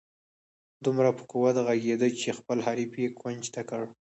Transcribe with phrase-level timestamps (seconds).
[0.85, 3.83] دومره په قوت ږغېده چې خپل حریف یې کونج ته کړ.